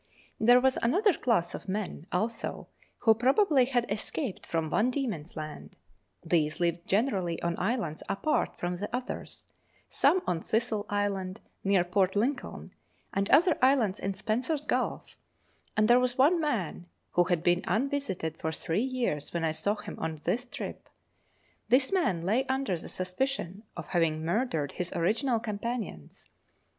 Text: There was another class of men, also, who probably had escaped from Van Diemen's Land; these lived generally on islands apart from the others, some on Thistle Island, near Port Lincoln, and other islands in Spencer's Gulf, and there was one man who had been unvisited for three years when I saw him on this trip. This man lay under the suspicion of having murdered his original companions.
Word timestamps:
There 0.39 0.59
was 0.59 0.79
another 0.81 1.13
class 1.13 1.53
of 1.53 1.67
men, 1.69 2.07
also, 2.11 2.67
who 3.01 3.13
probably 3.13 3.65
had 3.65 3.85
escaped 3.87 4.47
from 4.47 4.71
Van 4.71 4.89
Diemen's 4.89 5.37
Land; 5.37 5.75
these 6.25 6.59
lived 6.59 6.87
generally 6.87 7.39
on 7.43 7.53
islands 7.59 8.01
apart 8.09 8.55
from 8.57 8.77
the 8.77 8.89
others, 8.91 9.45
some 9.87 10.23
on 10.25 10.41
Thistle 10.41 10.87
Island, 10.89 11.39
near 11.63 11.83
Port 11.83 12.15
Lincoln, 12.15 12.71
and 13.13 13.29
other 13.29 13.59
islands 13.61 13.99
in 13.99 14.15
Spencer's 14.15 14.65
Gulf, 14.65 15.15
and 15.77 15.87
there 15.87 15.99
was 15.99 16.17
one 16.17 16.41
man 16.41 16.87
who 17.11 17.25
had 17.25 17.43
been 17.43 17.63
unvisited 17.67 18.37
for 18.37 18.51
three 18.51 18.81
years 18.81 19.31
when 19.35 19.43
I 19.43 19.51
saw 19.51 19.75
him 19.75 19.97
on 19.99 20.21
this 20.23 20.47
trip. 20.47 20.89
This 21.69 21.91
man 21.93 22.23
lay 22.23 22.47
under 22.47 22.75
the 22.75 22.89
suspicion 22.89 23.61
of 23.77 23.85
having 23.89 24.25
murdered 24.25 24.71
his 24.71 24.91
original 24.93 25.39
companions. 25.39 26.27